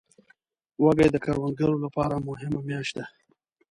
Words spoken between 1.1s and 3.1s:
د کروندګرو لپاره مهمه میاشت ده.